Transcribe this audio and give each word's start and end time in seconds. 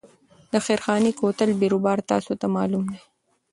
د 0.51 0.53
خیرخانې 0.65 1.11
کوتل 1.19 1.49
بیروبار 1.61 1.97
تاسو 2.11 2.33
ته 2.41 2.47
معلوم 2.55 2.83
دی. 2.91 3.01